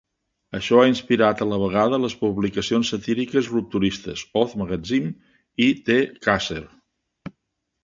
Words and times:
Això 0.59 0.77
ha 0.83 0.85
inspirat, 0.91 1.43
a 1.43 1.47
la 1.49 1.59
vegada, 1.63 1.99
les 2.05 2.15
publicacions 2.21 2.91
satíriques 2.95 3.51
rupturistes 3.53 4.25
"Oz 4.43 4.57
Magazine" 4.65 5.13
i 5.69 5.71
"The 5.93 6.01
Chaser". 6.27 6.61